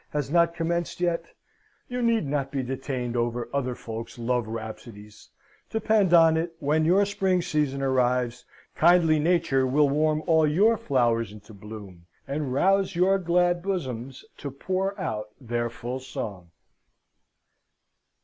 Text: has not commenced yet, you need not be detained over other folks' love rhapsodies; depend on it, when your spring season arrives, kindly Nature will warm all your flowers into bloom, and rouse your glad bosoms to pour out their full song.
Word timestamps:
has 0.09 0.31
not 0.31 0.55
commenced 0.55 0.99
yet, 0.99 1.25
you 1.87 2.01
need 2.01 2.25
not 2.25 2.51
be 2.51 2.63
detained 2.63 3.15
over 3.15 3.47
other 3.53 3.75
folks' 3.75 4.17
love 4.17 4.47
rhapsodies; 4.47 5.29
depend 5.69 6.11
on 6.11 6.37
it, 6.37 6.55
when 6.57 6.85
your 6.85 7.05
spring 7.05 7.39
season 7.39 7.83
arrives, 7.83 8.43
kindly 8.73 9.19
Nature 9.19 9.67
will 9.67 9.87
warm 9.87 10.23
all 10.25 10.47
your 10.47 10.75
flowers 10.75 11.31
into 11.31 11.53
bloom, 11.53 12.07
and 12.27 12.51
rouse 12.51 12.95
your 12.95 13.19
glad 13.19 13.61
bosoms 13.61 14.25
to 14.37 14.49
pour 14.49 14.99
out 14.99 15.27
their 15.39 15.69
full 15.69 15.99
song. 15.99 16.49